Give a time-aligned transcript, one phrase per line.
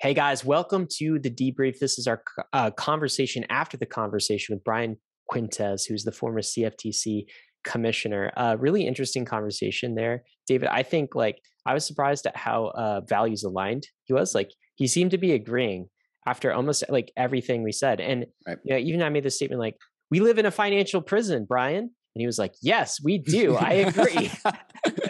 [0.00, 1.80] Hey guys, welcome to the debrief.
[1.80, 4.96] This is our uh, conversation after the conversation with Brian
[5.28, 7.24] Quintenz, who's the former CFTC
[7.64, 8.30] commissioner.
[8.36, 10.68] Uh, really interesting conversation there, David.
[10.68, 14.36] I think like I was surprised at how uh, values aligned he was.
[14.36, 15.88] Like he seemed to be agreeing
[16.28, 18.58] after almost like everything we said, and right.
[18.64, 19.74] you know, even I made the statement like,
[20.12, 23.56] "We live in a financial prison, Brian," and he was like, "Yes, we do.
[23.56, 24.30] I agree."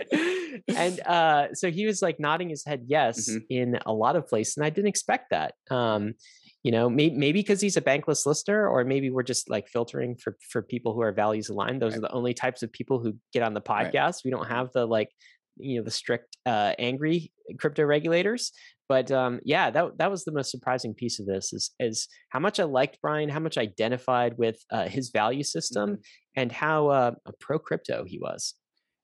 [0.77, 3.39] and uh, so he was like nodding his head yes mm-hmm.
[3.51, 5.55] in a lot of places, and I didn't expect that.
[5.70, 6.15] Um,
[6.62, 10.16] you know, maybe maybe because he's a bankless listener, or maybe we're just like filtering
[10.16, 11.80] for for people who are values aligned.
[11.80, 11.98] Those right.
[11.98, 13.95] are the only types of people who get on the podcast.
[13.95, 14.23] Right.
[14.25, 15.11] We don't have the like
[15.59, 18.53] you know the strict uh, angry crypto regulators
[18.89, 22.39] but um, yeah that that was the most surprising piece of this is is how
[22.39, 26.00] much i liked brian how much I identified with uh, his value system mm-hmm.
[26.37, 28.55] and how uh, pro crypto he was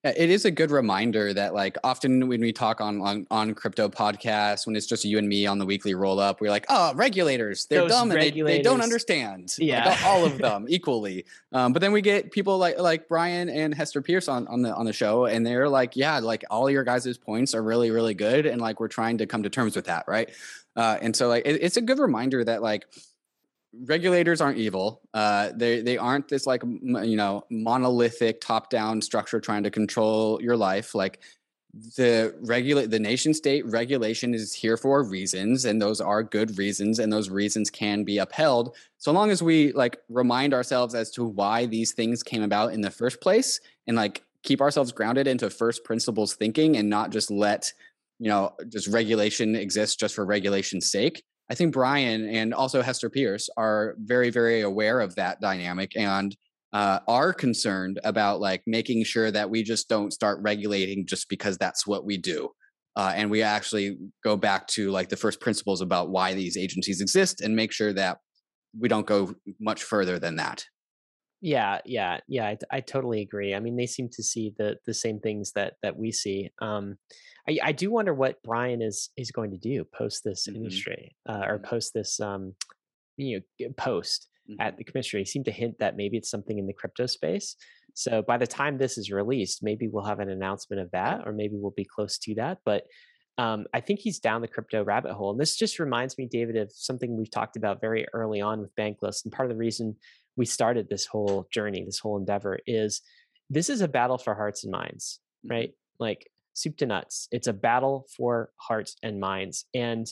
[0.04, 3.88] it is a good reminder that like often when we talk on on, on crypto
[3.88, 6.92] podcasts when it's just you and me on the weekly roll up we're like oh
[6.94, 8.38] regulators they're Those dumb regulators.
[8.40, 9.54] and they, they don't understand.
[9.58, 9.88] Yeah.
[9.88, 11.24] like, all of them equally.
[11.52, 14.74] Um, but then we get people like like brian and hester peirce on, on the
[14.74, 18.14] on the show and they're like yeah like all your guys' points are really really
[18.14, 20.30] good and like we're trying to come to terms with that right?
[20.76, 22.84] Uh, and so like it, it's a good reminder that like
[23.84, 25.02] regulators aren't evil.
[25.12, 30.40] Uh, they they aren't this like you know monolithic top down structure trying to control
[30.42, 30.94] your life.
[30.94, 31.20] Like
[31.96, 36.98] the regulate the nation state regulation is here for reasons, and those are good reasons,
[36.98, 41.24] and those reasons can be upheld so long as we like remind ourselves as to
[41.24, 45.50] why these things came about in the first place, and like keep ourselves grounded into
[45.50, 47.72] first principles thinking, and not just let
[48.18, 53.10] you know just regulation exist just for regulation's sake I think Brian and also Hester
[53.10, 56.34] Peirce are very, very aware of that dynamic and
[56.72, 61.56] uh, are concerned about like making sure that we just don't start regulating just because
[61.58, 62.50] that's what we do.
[62.96, 67.00] Uh, and we actually go back to like the first principles about why these agencies
[67.00, 68.18] exist and make sure that
[68.78, 70.64] we don't go much further than that.
[71.44, 72.46] Yeah, yeah, yeah.
[72.46, 73.54] I, I totally agree.
[73.54, 76.48] I mean, they seem to see the the same things that that we see.
[76.62, 76.96] Um,
[77.46, 80.56] I, I do wonder what Brian is is going to do post this mm-hmm.
[80.56, 81.66] industry uh, or mm-hmm.
[81.66, 82.54] post this um,
[83.18, 84.58] you know post mm-hmm.
[84.58, 85.18] at the commissioner.
[85.18, 87.56] He seemed to hint that maybe it's something in the crypto space.
[87.92, 91.32] So by the time this is released, maybe we'll have an announcement of that, or
[91.32, 92.60] maybe we'll be close to that.
[92.64, 92.84] But
[93.36, 95.32] um, I think he's down the crypto rabbit hole.
[95.32, 98.74] And this just reminds me, David, of something we've talked about very early on with
[98.76, 99.24] Bankless.
[99.24, 99.96] And part of the reason
[100.36, 103.00] we started this whole journey, this whole endeavor, is
[103.50, 105.54] this is a battle for hearts and minds, mm-hmm.
[105.54, 105.70] right?
[105.98, 107.28] Like soup to nuts.
[107.30, 109.66] It's a battle for hearts and minds.
[109.74, 110.06] And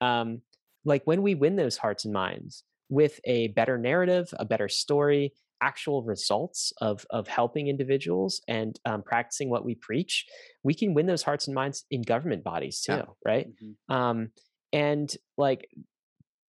[0.00, 0.42] um,
[0.84, 5.32] like when we win those hearts and minds with a better narrative, a better story,
[5.62, 10.26] actual results of of helping individuals and um, practicing what we preach,
[10.62, 13.04] we can win those hearts and minds in government bodies too, yeah.
[13.24, 13.46] right?
[13.48, 13.94] Mm-hmm.
[13.94, 14.28] Um,
[14.72, 15.68] and like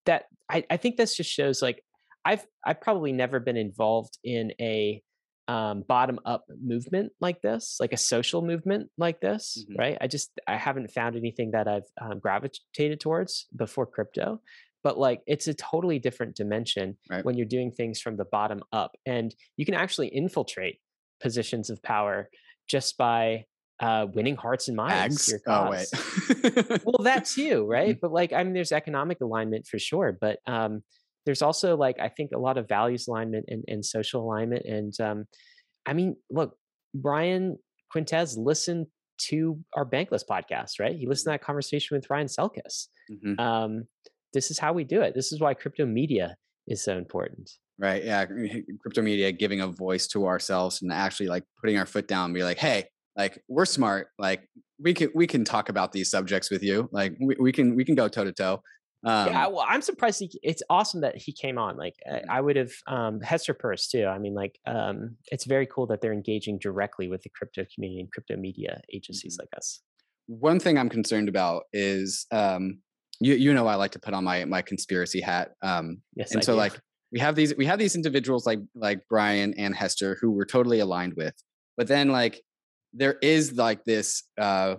[0.05, 1.83] that, I, I think this just shows like
[2.27, 5.01] I've I've probably never been involved in a
[5.47, 9.79] um, bottom up movement like this, like a social movement like this, mm-hmm.
[9.79, 9.97] right?
[10.01, 14.41] I just I haven't found anything that I've um, gravitated towards before crypto,
[14.83, 17.23] but like it's a totally different dimension right.
[17.23, 20.79] when you're doing things from the bottom up, and you can actually infiltrate
[21.21, 22.29] positions of power
[22.67, 23.45] just by
[23.79, 25.29] uh, winning hearts and minds.
[25.29, 25.93] Your cause.
[25.95, 27.91] Oh wait, well that too, right?
[27.91, 27.99] Mm-hmm.
[28.01, 30.83] But like I mean, there's economic alignment for sure, but um,
[31.27, 34.65] there's also like I think a lot of values alignment and, and social alignment.
[34.65, 35.25] And um,
[35.85, 36.55] I mean, look,
[36.95, 37.57] Brian
[37.93, 38.87] Quintenz listened
[39.29, 40.95] to our Bankless podcast, right?
[40.95, 41.33] He listened to mm-hmm.
[41.33, 42.87] that conversation with Ryan Selkis.
[43.11, 43.39] Mm-hmm.
[43.39, 43.83] Um,
[44.33, 45.15] this is how we do it.
[45.15, 47.51] This is why crypto media is so important.
[47.77, 48.05] Right.
[48.05, 48.25] Yeah.
[48.81, 52.33] Crypto media giving a voice to ourselves and actually like putting our foot down and
[52.33, 52.85] be like, hey,
[53.17, 54.07] like we're smart.
[54.17, 54.47] Like
[54.79, 56.87] we can we can talk about these subjects with you.
[56.91, 58.61] Like we, we can we can go toe to toe.
[59.07, 60.19] Um, yeah, well, I'm surprised.
[60.19, 61.77] He, it's awesome that he came on.
[61.77, 61.95] Like,
[62.29, 64.05] I would have um, Hester Peirce too.
[64.05, 68.01] I mean, like, um, it's very cool that they're engaging directly with the crypto community
[68.01, 69.43] and crypto media agencies mm-hmm.
[69.43, 69.81] like us.
[70.27, 72.79] One thing I'm concerned about is, um,
[73.21, 75.51] you you know, I like to put on my my conspiracy hat.
[75.61, 76.57] Um, yes, and I so do.
[76.57, 76.77] like
[77.11, 80.79] we have these we have these individuals like like Brian and Hester who we're totally
[80.79, 81.33] aligned with,
[81.77, 82.41] but then like
[82.93, 84.75] there is like this uh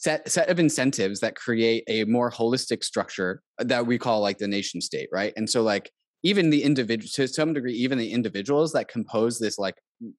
[0.00, 4.48] set set of incentives that create a more holistic structure that we call like the
[4.48, 5.32] nation state right?
[5.36, 5.90] And so like
[6.22, 9.74] even the individual to some degree even the individuals that compose this like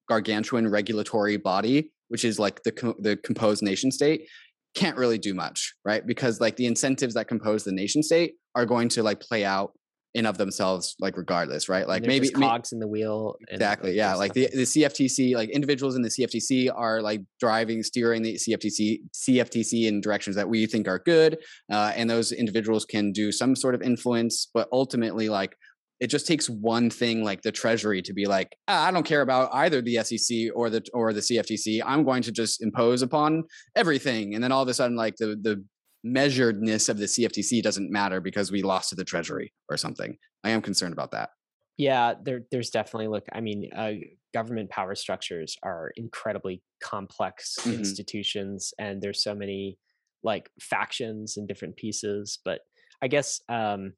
[0.08, 4.28] gargantuan regulatory body which is like the the composed nation state
[4.74, 6.06] can't really do much right?
[6.06, 9.72] Because like the incentives that compose the nation state are going to like play out
[10.14, 11.88] in of themselves like regardless right?
[11.88, 16.02] Like maybe cogs in the wheel exactly yeah like the, the cftc like individuals in
[16.02, 20.98] the cftc are like driving steering the cftc cftc in directions that we think are
[20.98, 21.38] good
[21.72, 25.56] uh, and those individuals can do some sort of influence but ultimately like
[26.00, 29.22] it just takes one thing like the treasury to be like ah, i don't care
[29.22, 33.44] about either the sec or the or the cftc i'm going to just impose upon
[33.76, 34.34] everything.
[34.34, 35.64] And then all of a sudden like the the
[36.04, 40.16] measuredness of the CFTC doesn't matter because we lost to the Treasury or something.
[40.44, 41.30] I am concerned about that.
[41.78, 43.24] Yeah, there, there's definitely look.
[43.32, 43.92] I mean, uh,
[44.34, 47.78] government power structures are incredibly complex mm-hmm.
[47.78, 49.78] institutions, and there's so many
[50.22, 52.38] like factions and different pieces.
[52.44, 52.60] But
[53.02, 53.94] I guess, um,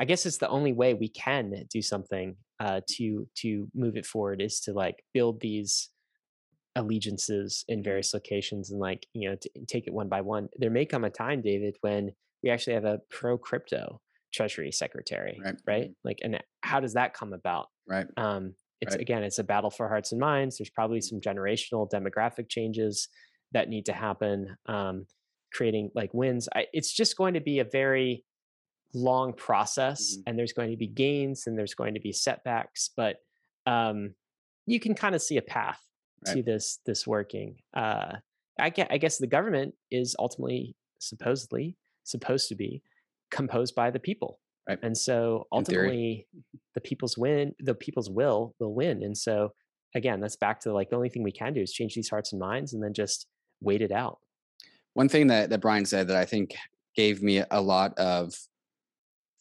[0.00, 4.06] I guess it's the only way we can do something uh, to to move it
[4.06, 5.90] forward is to like build these
[6.76, 10.48] allegiances in various locations and like you know to take it one by one.
[10.56, 14.00] There may come a time david when we actually have a pro crypto
[14.32, 15.56] treasury secretary right.
[15.66, 15.90] right?
[16.04, 17.66] Like and how does that come about?
[17.86, 18.06] Right.
[18.16, 19.00] Um it's right.
[19.00, 20.58] again it's a battle for hearts and minds.
[20.58, 23.08] There's probably some generational demographic changes
[23.52, 25.06] that need to happen um
[25.52, 26.48] creating like wins.
[26.54, 28.24] I, it's just going to be a very
[28.94, 30.22] long process mm-hmm.
[30.26, 33.16] and there's going to be gains and there's going to be setbacks but
[33.66, 34.14] um
[34.66, 35.80] you can kind of see a path
[36.26, 36.36] right.
[36.36, 37.56] to this this working.
[37.74, 38.16] Uh,
[38.60, 42.82] I guess, I guess the government is ultimately supposedly supposed to be
[43.30, 44.78] composed by the people, right.
[44.82, 46.26] and so ultimately
[46.74, 49.02] the people's win, the people's will will win.
[49.02, 49.52] And so
[49.94, 52.32] again, that's back to like the only thing we can do is change these hearts
[52.32, 53.26] and minds, and then just
[53.60, 54.18] wait it out.
[54.94, 56.54] One thing that that Brian said that I think
[56.94, 58.34] gave me a lot of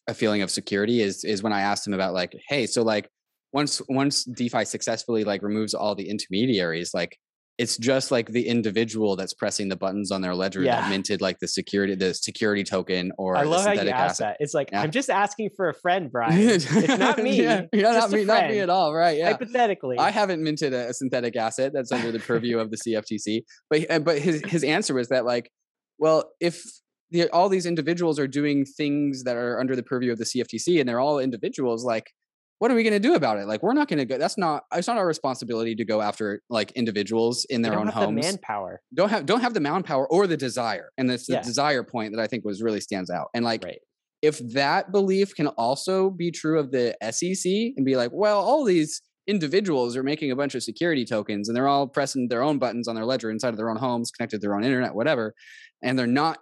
[0.08, 3.10] a feeling of security is is when I asked him about like, hey, so like
[3.54, 7.18] once once DeFi successfully like removes all the intermediaries, like
[7.58, 10.82] it's just like the individual that's pressing the buttons on their ledger yeah.
[10.82, 14.38] that minted like the security the security token or I love how you ask that.
[14.40, 14.82] It's like yeah.
[14.82, 16.40] I'm just asking for a friend, Brian.
[16.40, 17.42] it's not me.
[17.44, 18.94] yeah, yeah not me, not me at all.
[18.94, 19.18] Right?
[19.18, 19.32] Yeah.
[19.32, 23.44] Hypothetically, I haven't minted a, a synthetic asset that's under the purview of the CFTC.
[23.70, 25.52] But but his his answer was that like,
[26.00, 26.64] well, if
[27.12, 30.80] the, all these individuals are doing things that are under the purview of the CFTC
[30.80, 32.12] and they're all individuals, like
[32.62, 33.48] what are we going to do about it?
[33.48, 34.20] Like, we're not going to go.
[34.20, 34.66] That's not.
[34.72, 38.24] It's not our responsibility to go after like individuals in their own homes.
[38.24, 38.82] The manpower.
[38.94, 41.42] Don't have don't have the manpower or the desire, and it's the yeah.
[41.42, 43.30] desire point that I think was really stands out.
[43.34, 43.80] And like, right.
[44.22, 48.64] if that belief can also be true of the SEC, and be like, well, all
[48.64, 52.60] these individuals are making a bunch of security tokens, and they're all pressing their own
[52.60, 55.34] buttons on their ledger inside of their own homes, connected to their own internet, whatever,
[55.82, 56.38] and they're not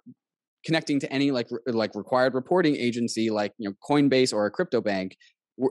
[0.66, 4.82] connecting to any like like required reporting agency like you know Coinbase or a crypto
[4.82, 5.16] bank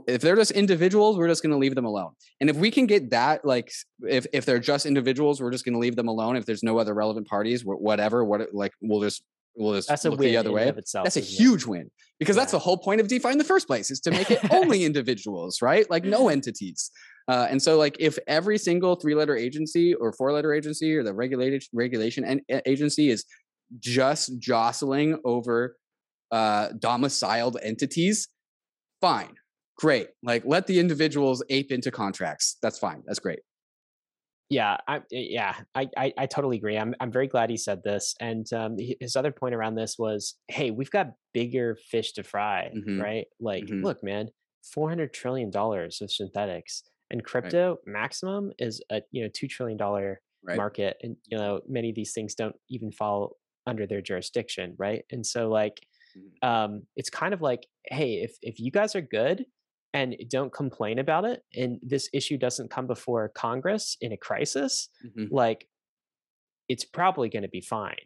[0.06, 2.12] if they're just individuals we're just going to leave them alone.
[2.40, 5.74] And if we can get that like if if they're just individuals we're just going
[5.74, 6.36] to leave them alone.
[6.36, 9.22] If there's no other relevant parties whatever what like we'll just
[9.56, 10.68] we'll just that's look the other way.
[10.68, 11.68] itself, that's a huge it?
[11.68, 12.42] win because yeah.
[12.42, 14.84] that's the whole point of defi in the first place is to make it only
[14.84, 15.88] individuals right?
[15.90, 16.90] Like no entities.
[17.26, 21.02] Uh, and so like if every single three letter agency or four letter agency or
[21.02, 23.24] the regulated regulation and agency is
[23.80, 25.76] just jostling over
[26.30, 28.28] uh, domiciled entities
[29.00, 29.34] fine
[29.78, 30.08] great.
[30.22, 32.56] Like let the individuals ape into contracts.
[32.62, 33.02] That's fine.
[33.06, 33.40] That's great.
[34.50, 36.78] Yeah, I yeah, I, I, I totally agree.
[36.78, 38.14] I'm I'm very glad he said this.
[38.18, 42.70] And um, his other point around this was, hey, we've got bigger fish to fry,
[42.74, 43.00] mm-hmm.
[43.00, 43.26] right?
[43.40, 43.84] Like, mm-hmm.
[43.84, 44.28] look, man,
[44.72, 47.92] four hundred trillion dollars of synthetics, and crypto right.
[47.92, 50.56] maximum is a you know two trillion dollar right.
[50.56, 53.36] market, and you know many of these things don't even fall
[53.66, 55.04] under their jurisdiction, right?
[55.10, 55.78] And so like,
[56.16, 56.48] mm-hmm.
[56.48, 59.44] um, it's kind of like, hey, if if you guys are good,
[59.98, 64.88] and don't complain about it and this issue doesn't come before congress in a crisis
[65.04, 65.34] mm-hmm.
[65.34, 65.66] like
[66.68, 67.96] it's probably going to be fine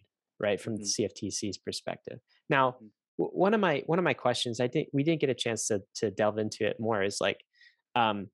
[0.40, 0.82] right from mm-hmm.
[0.82, 2.18] the cftc's perspective
[2.48, 2.86] now mm-hmm.
[3.18, 5.66] w- one of my one of my questions i think we didn't get a chance
[5.66, 7.40] to to delve into it more is like
[7.94, 8.28] um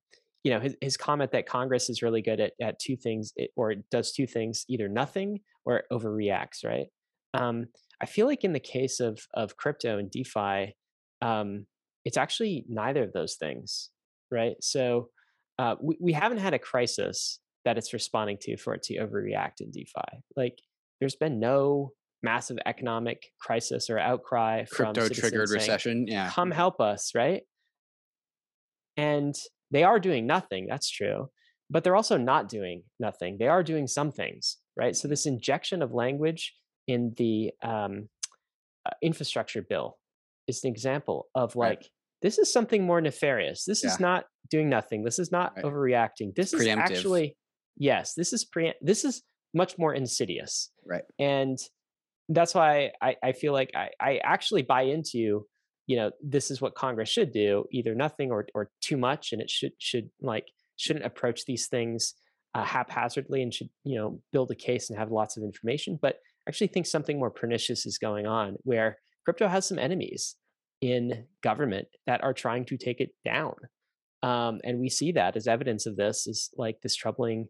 [0.44, 3.50] you know his, his comment that congress is really good at, at two things it,
[3.56, 6.86] or it does two things either nothing or overreacts right
[7.34, 7.66] um
[8.00, 10.76] i feel like in the case of of crypto and defi
[11.22, 11.66] um
[12.08, 13.90] it's actually neither of those things,
[14.32, 14.56] right?
[14.62, 15.10] So
[15.58, 19.60] uh, we, we haven't had a crisis that it's responding to for it to overreact
[19.60, 20.22] in DeFi.
[20.34, 20.58] Like
[21.00, 21.90] there's been no
[22.22, 26.06] massive economic crisis or outcry from crypto triggered recession.
[26.08, 26.30] Yeah.
[26.30, 27.42] Come help us, right?
[28.96, 29.34] And
[29.70, 30.66] they are doing nothing.
[30.66, 31.28] That's true.
[31.68, 33.36] But they're also not doing nothing.
[33.38, 34.96] They are doing some things, right?
[34.96, 36.54] So this injection of language
[36.86, 38.08] in the um,
[38.86, 39.98] uh, infrastructure bill
[40.46, 41.88] is an example of like right
[42.22, 43.64] this is something more nefarious.
[43.64, 43.90] This yeah.
[43.90, 45.04] is not doing nothing.
[45.04, 45.64] This is not right.
[45.64, 46.34] overreacting.
[46.34, 47.36] This is actually
[47.76, 49.22] yes, this is pre this is
[49.54, 50.70] much more insidious.
[50.84, 51.04] Right.
[51.18, 51.58] And
[52.28, 55.46] that's why I, I feel like I, I actually buy into
[55.86, 59.40] you know this is what congress should do either nothing or or too much and
[59.40, 60.44] it should should like
[60.76, 62.14] shouldn't approach these things
[62.54, 66.18] uh, haphazardly and should you know build a case and have lots of information but
[66.46, 70.36] actually think something more pernicious is going on where crypto has some enemies
[70.80, 73.54] in government that are trying to take it down
[74.22, 77.48] um, and we see that as evidence of this is like this troubling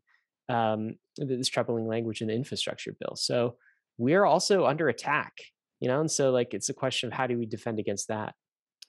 [0.50, 3.16] um, this troubling language in the infrastructure bill.
[3.16, 3.56] So
[3.99, 5.32] we're also under attack
[5.80, 8.35] you know and so like it's a question of how do we defend against that.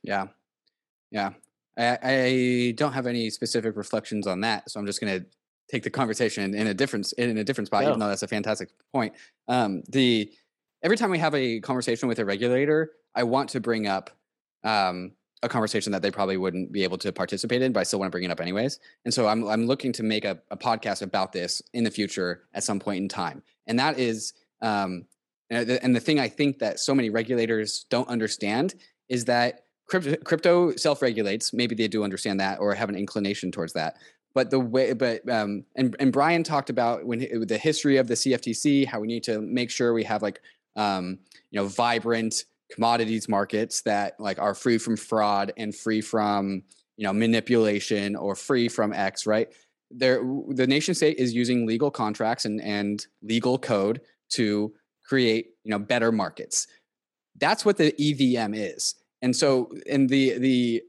[0.04, 0.28] Yeah.
[1.12, 1.32] Yeah.
[1.78, 5.26] I, I don't have any specific reflections on that so i'm just going to
[5.72, 8.70] take the conversation in a different in a different spot even though that's a fantastic
[8.92, 9.14] point.
[9.48, 10.30] Um the
[10.84, 14.10] every time we have a conversation with a regulator i want to bring up
[14.64, 15.12] um
[15.42, 18.10] a conversation that they probably wouldn't be able to participate in, but I still want
[18.10, 18.80] to bring it up anyways.
[19.06, 22.44] And so I'm I'm looking to make a, a podcast about this in the future
[22.54, 23.42] at some point in time.
[23.68, 25.06] And that is um,
[25.50, 28.76] and the, and the thing I think that so many regulators don't understand
[29.08, 31.54] is that crypto, crypto self-regulates.
[31.54, 33.98] Maybe they do understand that or have an inclination towards that.
[34.36, 38.14] But the way, but um, and and Brian talked about when the history of the
[38.14, 40.42] CFTC, how we need to make sure we have like
[40.76, 41.18] um,
[41.50, 46.64] you know vibrant commodities markets that like are free from fraud and free from
[46.98, 49.26] you know manipulation or free from X.
[49.26, 49.50] Right
[49.92, 54.74] there, the nation state is using legal contracts and and legal code to
[55.04, 56.68] create you know better markets
[57.40, 60.82] that's what the evm is and so and the the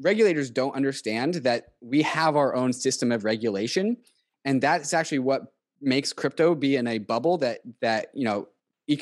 [0.00, 3.96] regulators don't understand that we have our own system of regulation
[4.44, 8.46] and that's actually what makes crypto be in a bubble that that you know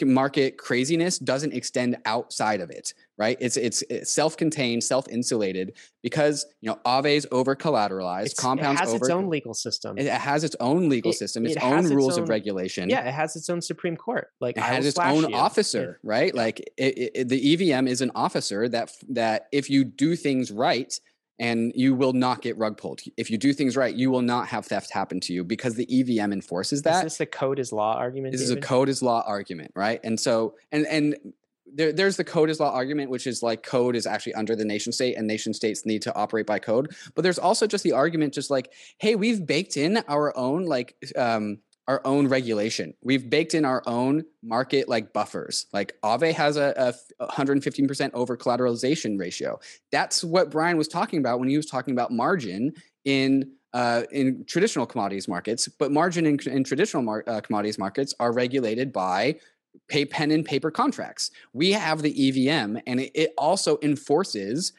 [0.03, 3.37] market craziness doesn't extend outside of it, right?
[3.41, 9.05] It's it's, it's self-contained, self-insulated because you know Aave's over collateralized, compounds it has over,
[9.05, 9.99] its own legal system.
[9.99, 12.89] It has its own legal it, system, its it own rules own, of regulation.
[12.89, 14.29] Yeah, it has its own Supreme Court.
[14.41, 15.37] Like it has its own you.
[15.37, 16.35] officer, right?
[16.35, 20.99] Like it, the EVM is an officer that that if you do things right
[21.41, 23.01] and you will not get rug pulled.
[23.17, 25.89] If you do things right, you will not have theft happen to you because the
[25.91, 27.07] EVM enforces that.
[27.07, 28.33] Is this a code is law argument?
[28.33, 28.59] This David?
[28.59, 30.01] is a code is law argument, right?
[30.05, 31.17] And so, and and
[31.73, 34.67] there, there's the code is law argument, which is like code is actually under the
[34.67, 36.95] nation state, and nation states need to operate by code.
[37.15, 40.95] But there's also just the argument, just like, hey, we've baked in our own like
[41.17, 41.59] um,
[41.91, 42.95] our own regulation.
[43.03, 45.67] We've baked in our own market like buffers.
[45.73, 49.59] Like Aave has a, a 115% over collateralization ratio.
[49.91, 52.73] That's what Brian was talking about when he was talking about margin
[53.05, 55.67] in uh, in traditional commodities markets.
[55.67, 59.41] But margin in, in traditional mar- uh, commodities markets are regulated by
[59.89, 61.33] pay pen and paper contracts.
[61.53, 64.73] We have the EVM, and it, it also enforces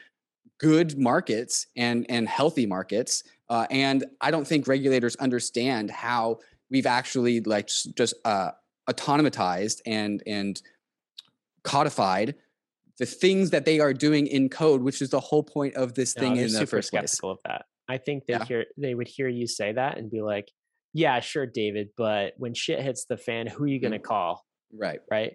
[0.61, 3.25] good markets and and healthy markets.
[3.49, 6.39] Uh, and I don't think regulators understand how
[6.71, 8.51] we've actually like just uh,
[8.89, 10.61] autonomatized and and
[11.63, 12.35] codified
[12.97, 16.15] the things that they are doing in code, which is the whole point of this
[16.15, 17.41] no, thing in the super first skeptical place.
[17.45, 17.65] of that.
[17.87, 18.45] I think they yeah.
[18.45, 20.49] hear they would hear you say that and be like,
[20.93, 24.03] "Yeah, sure, David, but when shit hits the fan, who are you going to mm.
[24.03, 25.01] call?" Right.
[25.09, 25.33] Right.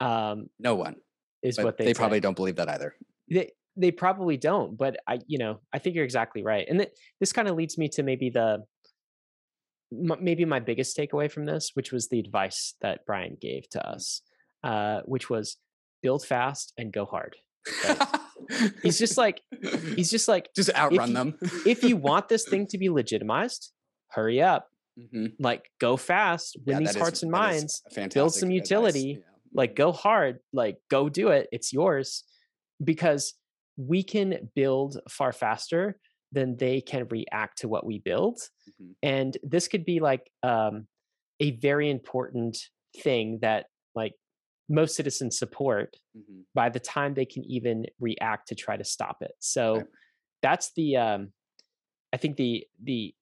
[0.00, 0.96] Um, no one
[1.42, 1.84] is but what they.
[1.84, 1.98] They say.
[1.98, 2.94] probably don't believe that either.
[3.30, 6.92] They they probably don't, but I, you know, I think you're exactly right, and th-
[7.20, 8.64] this kind of leads me to maybe the
[9.90, 13.94] maybe my biggest takeaway from this, which was the advice that Brian gave to mm.
[13.94, 14.22] us,
[14.62, 15.56] uh, which was
[16.02, 17.36] build fast and go hard.
[17.84, 17.98] Right?
[18.82, 19.40] he's just like
[19.96, 21.38] he's just like just outrun if them.
[21.66, 23.72] if you want this thing to be legitimized,
[24.08, 24.68] hurry up.
[24.98, 25.42] Mm-hmm.
[25.42, 29.00] Like go fast, win yeah, these hearts is, and minds, build some utility.
[29.00, 29.16] Yeah.
[29.52, 29.82] Like mm-hmm.
[29.82, 31.48] go hard, like go do it.
[31.50, 32.24] It's yours
[32.82, 33.34] because
[33.76, 35.98] we can build far faster
[36.34, 38.38] then they can react to what we build.
[38.68, 38.92] Mm-hmm.
[39.02, 40.86] And this could be like um,
[41.40, 42.58] a very important
[43.02, 44.12] thing that like
[44.68, 46.40] most citizens support mm-hmm.
[46.54, 49.32] by the time they can even react to try to stop it.
[49.38, 49.86] So right.
[50.42, 51.32] that's the um,
[52.12, 53.14] I think the the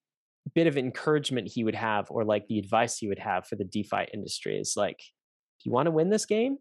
[0.54, 3.64] bit of encouragement he would have or like the advice he would have for the
[3.64, 4.98] DeFi industry is like
[5.58, 6.58] if you want to win this game,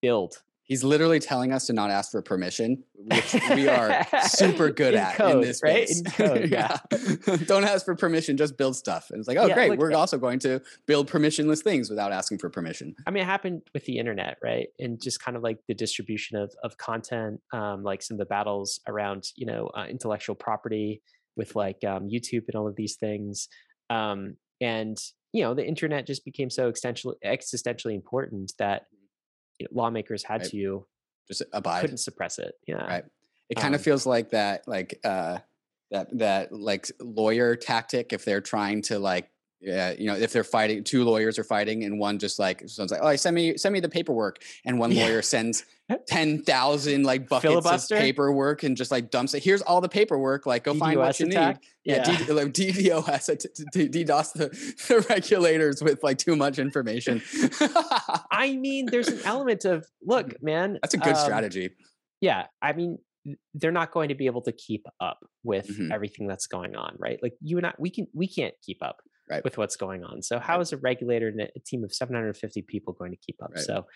[0.00, 4.94] build He's literally telling us to not ask for permission, which we are super good
[4.94, 5.88] in at code, in this right?
[6.14, 6.78] Code, yeah.
[6.90, 7.36] yeah.
[7.46, 9.10] Don't ask for permission, just build stuff.
[9.10, 9.70] And it's like, oh, yeah, great.
[9.72, 12.94] Look, We're also going to build permissionless things without asking for permission.
[13.06, 14.68] I mean, it happened with the internet, right?
[14.78, 18.26] And just kind of like the distribution of of content, um, like some of the
[18.26, 21.02] battles around, you know, uh, intellectual property
[21.36, 23.48] with like um, YouTube and all of these things.
[23.90, 24.96] Um, and
[25.32, 28.82] you know, the internet just became so existentially existentially important that
[29.70, 30.50] lawmakers had right.
[30.50, 30.86] to
[31.28, 33.04] just abide couldn't suppress it yeah right
[33.48, 35.38] it kind um, of feels like that like uh
[35.90, 39.30] that that like lawyer tactic if they're trying to like
[39.64, 42.92] yeah, you know, if they're fighting, two lawyers are fighting, and one just like someone's
[42.92, 45.04] like, "Oh, send me send me the paperwork," and one yeah.
[45.04, 45.64] lawyer sends
[46.06, 47.94] ten thousand like buckets Filibuster?
[47.94, 49.42] of paperwork and just like dumps it.
[49.42, 50.44] Here's all the paperwork.
[50.44, 51.56] Like, go DDoS find what you attack?
[51.56, 51.68] need.
[51.84, 52.18] Yeah, yeah.
[52.18, 54.48] D- like, DDoS DDoS the,
[54.88, 57.22] the regulators with like too much information.
[58.30, 60.78] I mean, there's an element of look, man.
[60.82, 61.70] That's a good um, strategy.
[62.20, 62.98] Yeah, I mean,
[63.54, 65.90] they're not going to be able to keep up with mm-hmm.
[65.90, 67.18] everything that's going on, right?
[67.22, 68.98] Like you and I, we can we can't keep up
[69.30, 69.44] right.
[69.44, 70.22] with what's going on.
[70.22, 70.62] So how right.
[70.62, 73.52] is a regulator and a team of 750 people going to keep up?
[73.54, 73.64] Right.
[73.64, 73.86] So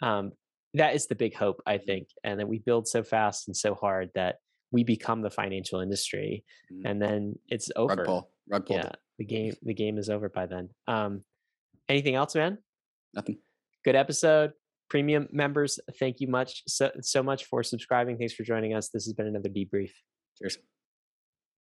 [0.00, 0.32] um,
[0.74, 1.86] that is the big hope, I mm-hmm.
[1.86, 4.36] think, and that we build so fast and so hard that
[4.70, 6.80] we become the financial industry, mm.
[6.84, 7.94] and then it's over.
[7.94, 8.76] Rug pull, rug pull.
[8.76, 10.70] Yeah, the game the game is over by then.
[10.88, 11.22] Um,
[11.88, 12.58] anything else, man?
[13.14, 13.38] Nothing.
[13.84, 14.52] Good episode.
[14.88, 18.18] Premium members, thank you much so so much for subscribing.
[18.18, 18.88] Thanks for joining us.
[18.88, 19.90] This has been another debrief.
[20.38, 20.58] Cheers.